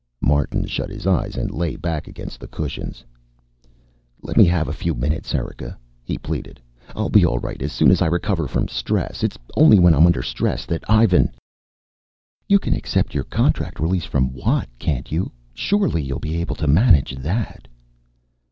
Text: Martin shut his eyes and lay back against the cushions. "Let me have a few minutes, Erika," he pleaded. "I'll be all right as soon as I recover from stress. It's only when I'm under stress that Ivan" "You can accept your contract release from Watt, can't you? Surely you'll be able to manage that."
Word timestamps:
Martin 0.19 0.65
shut 0.65 0.89
his 0.89 1.05
eyes 1.05 1.37
and 1.37 1.51
lay 1.51 1.75
back 1.75 2.07
against 2.07 2.39
the 2.39 2.47
cushions. 2.47 3.05
"Let 4.23 4.35
me 4.35 4.45
have 4.45 4.67
a 4.67 4.73
few 4.73 4.95
minutes, 4.95 5.35
Erika," 5.35 5.77
he 6.03 6.17
pleaded. 6.17 6.59
"I'll 6.95 7.11
be 7.11 7.23
all 7.23 7.37
right 7.37 7.61
as 7.61 7.71
soon 7.71 7.91
as 7.91 8.01
I 8.01 8.07
recover 8.07 8.47
from 8.47 8.67
stress. 8.67 9.21
It's 9.21 9.37
only 9.55 9.77
when 9.77 9.93
I'm 9.93 10.07
under 10.07 10.23
stress 10.23 10.65
that 10.65 10.83
Ivan" 10.89 11.29
"You 12.49 12.57
can 12.57 12.73
accept 12.73 13.13
your 13.13 13.25
contract 13.25 13.79
release 13.79 14.05
from 14.05 14.33
Watt, 14.33 14.67
can't 14.79 15.11
you? 15.11 15.31
Surely 15.53 16.01
you'll 16.01 16.17
be 16.17 16.41
able 16.41 16.55
to 16.55 16.65
manage 16.67 17.15
that." 17.17 17.67